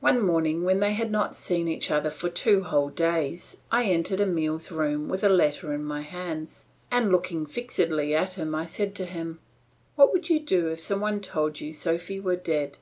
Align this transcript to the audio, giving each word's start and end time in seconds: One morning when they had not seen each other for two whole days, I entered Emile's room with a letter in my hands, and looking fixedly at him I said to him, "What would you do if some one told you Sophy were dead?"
One 0.00 0.20
morning 0.20 0.64
when 0.64 0.80
they 0.80 0.94
had 0.94 1.12
not 1.12 1.36
seen 1.36 1.68
each 1.68 1.88
other 1.88 2.10
for 2.10 2.28
two 2.28 2.64
whole 2.64 2.88
days, 2.88 3.58
I 3.70 3.84
entered 3.84 4.20
Emile's 4.20 4.72
room 4.72 5.08
with 5.08 5.22
a 5.22 5.28
letter 5.28 5.72
in 5.72 5.84
my 5.84 6.00
hands, 6.00 6.64
and 6.90 7.12
looking 7.12 7.46
fixedly 7.46 8.16
at 8.16 8.34
him 8.34 8.52
I 8.52 8.66
said 8.66 8.96
to 8.96 9.06
him, 9.06 9.38
"What 9.94 10.12
would 10.12 10.28
you 10.28 10.40
do 10.40 10.66
if 10.70 10.80
some 10.80 10.98
one 11.00 11.20
told 11.20 11.60
you 11.60 11.72
Sophy 11.72 12.18
were 12.18 12.34
dead?" 12.34 12.78